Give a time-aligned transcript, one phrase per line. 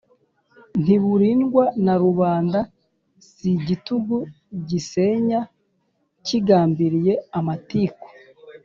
[0.83, 2.59] Ntiburindwa ba Rubanda,
[3.27, 4.15] Si igitugu
[4.69, 5.39] gisenya,
[6.25, 8.05] kigambiriye amatiku